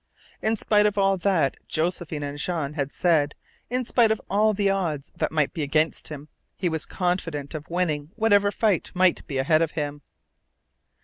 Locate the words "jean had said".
2.39-3.35